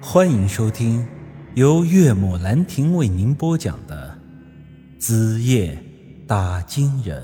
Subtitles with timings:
[0.00, 1.06] 欢迎收听
[1.54, 4.18] 由岳母兰亭为您播讲的
[5.00, 5.82] 《子夜
[6.26, 7.22] 打金人》。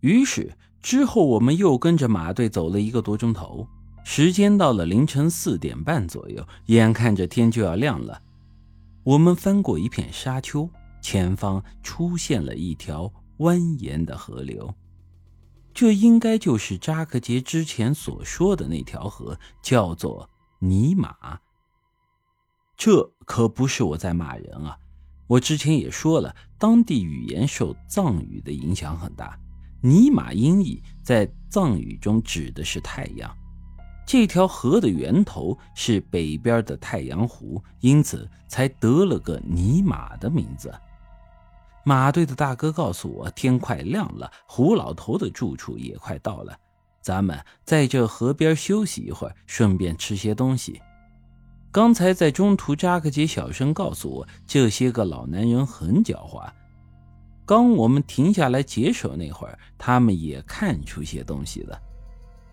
[0.00, 3.68] 于是之后，我们又跟着马队走了一个多钟头，
[4.02, 8.22] 时间到了凌晨四点半左右，眼看着天就要亮了。
[9.04, 10.68] 我们翻过一片沙丘，
[11.02, 14.74] 前方出现了一条蜿蜒的河流。
[15.78, 21.38] 这应该就是扎克杰之前所说的那条河，叫做尼玛。
[22.76, 24.76] 这可不是我在骂人啊！
[25.28, 29.38] 我之前也说了，当地语言受藏语的影响很大。
[29.80, 33.32] 尼玛音译在藏语中指的是太阳。
[34.04, 40.74] 这条河的源头是北边的太阳湖，因此才得了个尼玛的名字。
[41.88, 46.54] 马队的大哥告诉我，天快亮了，胡老头的住处也快到了，
[47.00, 50.82] 咱们在这河边休息一会儿，顺便吃些东西。
[51.72, 56.46] 刚才在中途，扎克杰小声告诉我，这些个老男人很狡猾。
[57.46, 61.80] 刚我们停下来解手那会儿，他们也看出些东西了，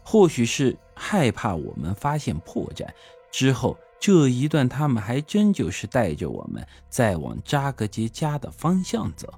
[0.02, 2.88] 或许是害怕我们发现破绽。
[3.34, 9.34] 之后这一段，他们还真就是带着我们再往扎格杰家的方向走。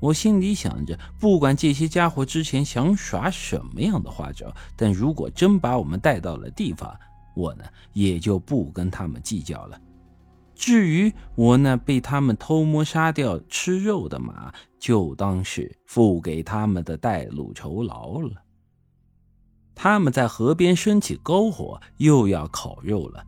[0.00, 6.98] 我心里想着，不管这些家伙之前想耍什么样的花招，但如果真把我们带到了地方，
[7.36, 9.80] 我呢也就不跟他们计较了。
[10.56, 18.32] 至于我那被他们偷摸杀掉吃肉的马，就当是付给他们的带路酬劳了。
[19.76, 23.24] 他们在河边升起篝火，又要烤肉了。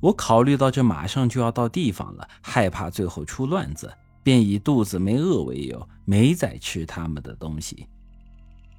[0.00, 7.86] 我考虑到这马上就要到地方了，害怕最后出乱子，便以肚子没饿为由，没再吃他们的东西。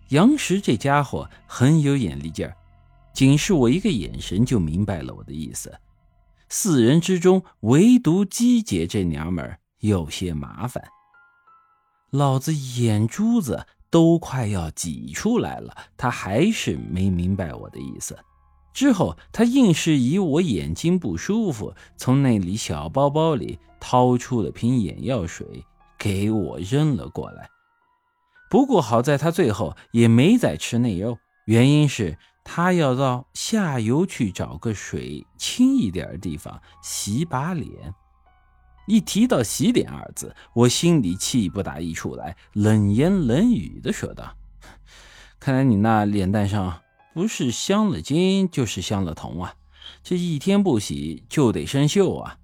[0.09, 2.56] 杨石这家伙很有眼力劲儿，
[3.14, 5.72] 仅是我一个眼神就明白了我的意思。
[6.47, 10.84] 四人之中，唯独姬姐这娘们儿有些麻烦。
[12.12, 13.66] 老子眼珠子。
[13.91, 18.16] 都快要挤出来了，他还是没明白我的意思。
[18.79, 25.66] 之后，他硬是以我眼睛不舒服，从那里小包包里掏出了瓶眼药水，
[25.97, 27.50] 给我扔了过来。
[28.50, 37.94] 不过好在他最后也没再吃那肉，原因是他要到下游去找个水清一点的地方洗把脸。
[38.88, 44.38] 一提到洗脸二字，我心里气不打一处来，冷言冷语的说道
[45.38, 46.79] ：“看来你那脸蛋上
[47.14, 49.56] 不是镶了金，就是镶了铜啊！
[50.03, 52.38] 这一天不洗就得生锈啊！”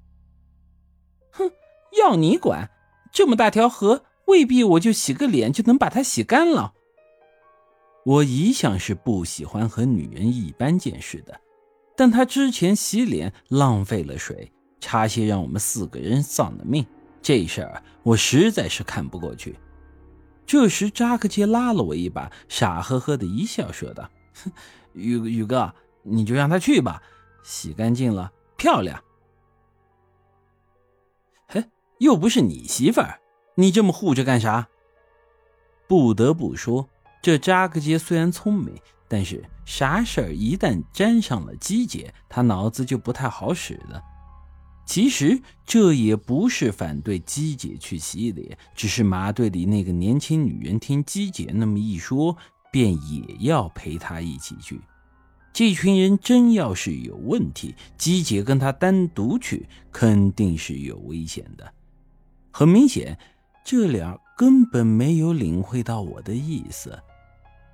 [1.32, 1.52] 哼，
[1.98, 2.70] 要你管！
[3.12, 6.74] 这么大条河，未必我就洗个脸就能把它洗干了。
[8.06, 11.40] 我一向是不喜欢和女人一般见识的，
[11.96, 14.52] 但她之前洗脸浪费了水。
[14.82, 16.86] 差些让我们四个人丧了命，
[17.20, 19.56] 这事儿我实在是看不过去。
[20.46, 24.08] 这时，扎克杰拉了我一把，傻呵呵的一笑，说道
[24.94, 25.74] ：“宇宇哥，
[26.04, 27.02] 你就让他去吧，
[27.44, 29.04] 洗干净了，漂亮。
[31.48, 31.64] 嘿，
[32.00, 33.20] 又不是你媳妇儿，
[33.56, 34.68] 你这么护着干啥？”
[35.88, 36.90] 不得不说，
[37.22, 38.76] 这扎克杰虽然聪明，
[39.08, 44.02] 但是啥事儿一旦沾上了鸡姐，他脑子就不太好使了。
[44.88, 52.36] 其实这也不是反对姬姐去洗脸，只是马队里那个年轻女人听姬姐那么一说，
[52.76, 54.82] 便也要陪他一起去。
[55.54, 61.72] 这群人真要是有问题，姬姐跟他单独去，肯定是有危险的。
[62.52, 63.18] 很明显，
[63.64, 67.02] 这俩根本没有领会到我的意思。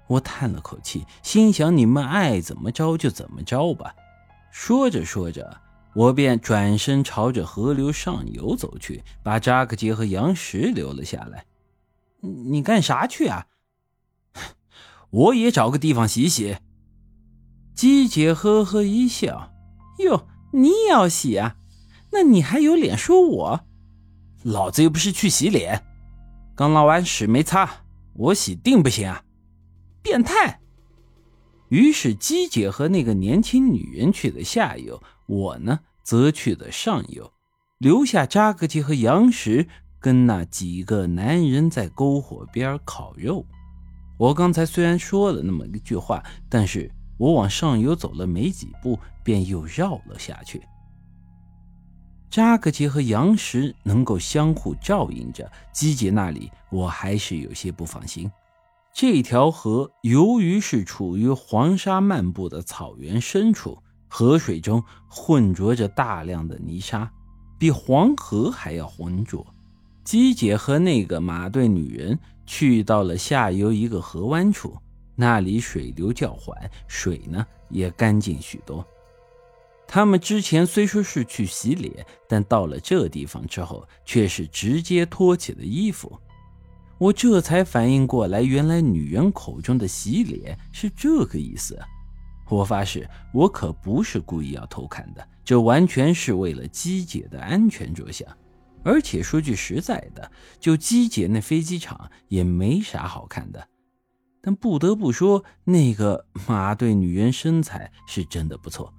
[0.05, 3.95] 我叹了口气，心想：你们爱怎么着就怎么着吧。
[4.51, 5.61] 说着说着。
[5.93, 11.43] 我便转身朝着河流上游走去，把扎克杰和杨石留了下来。
[12.19, 13.47] 你干啥去啊？
[15.11, 16.57] 我也找个地方洗洗。
[17.75, 19.51] 姬姐呵呵一笑
[19.99, 21.55] ：“哟，你也要洗啊？
[22.11, 23.61] 那你还有脸说我？
[24.43, 25.83] 老子又不是去洗脸，
[26.55, 29.23] 刚拉完屎没擦，我洗定不行啊！
[30.01, 30.59] 变态！”
[31.69, 35.01] 于是姬姐和那个年轻女人去了下游。
[35.27, 37.31] 我呢，则去了上游，
[37.77, 39.67] 留下扎克奇和杨石
[39.99, 43.45] 跟那几个男人在篝火边烤肉。
[44.21, 50.61] 我刚才虽然说了那么一句话，但是我往上游走了没几步，便又绕了下去。
[52.29, 58.31] 扎克奇和杨石能够相互照应着，基姐那里我还是有些不放心。
[58.93, 67.11] 这条河由于是处于黄沙漫步的草原深处，河水中混浊着大量的泥沙，
[67.57, 69.43] 比黄河还要浑浊。
[70.03, 72.19] 姬姐和那个马队女人
[72.51, 74.77] 去到了下游一个河湾处，
[75.15, 78.85] 那里水流较缓，水呢也干净许多。
[79.87, 86.19] 他们之前虽说是去洗脸，但到了这地方之后，却是直接脱起了衣服。
[86.97, 91.79] 我这才反应过来，原来女人口中的洗脸是这个意思。
[92.49, 98.27] 我发誓，我可不是故意要偷看的，这完全是为了姬姐的安全着想。
[98.83, 103.67] 而且说句实在的，就姬姐那飞机场也没啥好看的。
[104.41, 108.91] 但不得不说，那个马队女人身材是真的不错。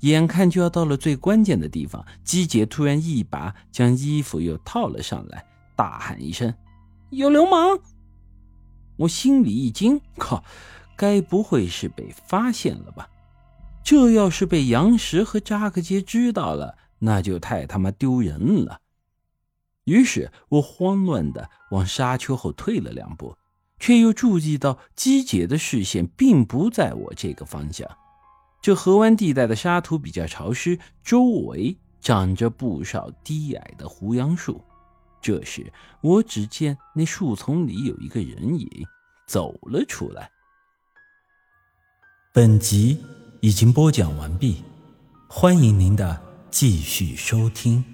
[0.00, 6.52] 眼看就要到了最关键的地方，姬姐突然一把将衣服又套了上来，大喊一声。
[7.10, 7.78] 有流氓！
[8.96, 10.44] 我心里一惊，靠，
[10.96, 13.08] 该不会是被发现了吧？
[13.82, 18.80] 这要是被杨石和扎克杰知道了，那就太他妈丢人了。
[19.84, 23.36] 于是我慌乱的往沙丘后退了两步，
[23.78, 27.88] 却又注意到姬姐的视线并不在我这个方向。
[28.60, 34.62] 这河湾地带的沙土比较潮湿，周围长着不少低矮的胡杨树。
[35.20, 38.68] 这时，我只见那树丛里有一个人影
[39.26, 40.30] 走了出来。
[42.32, 43.02] 本集
[43.40, 44.62] 已经播讲完毕，
[45.28, 46.20] 欢迎您的
[46.50, 47.84] 继续收听。